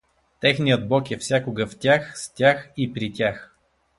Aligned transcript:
Техният 0.39 0.87
бог 0.87 1.11
е 1.11 1.17
всякога 1.17 1.67
в 1.67 1.77
тях, 1.79 2.19
с 2.21 2.33
тях 2.33 2.69
и 2.77 2.93
при 2.93 3.13
тях. 3.13 3.55